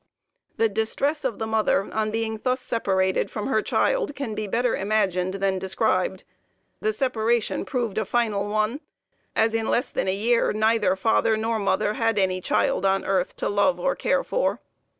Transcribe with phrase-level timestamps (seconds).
[0.57, 4.75] The distress of the mother on being thus separated from her child can be better
[4.75, 6.23] imagined than described.
[6.79, 8.79] The separation proved a final one,
[9.35, 13.35] as in less than a year neither father nor mother had any child on earth
[13.35, 14.59] to love or care for.